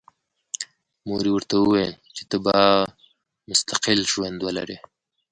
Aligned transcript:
مور 1.07 1.21
یې 1.27 1.31
ورته 1.33 1.55
وویل 1.57 1.93
چې 2.15 2.23
ته 2.29 2.37
به 2.45 2.55
مستقل 3.49 3.99
ژوند 4.11 4.37
ولرې 4.41 4.77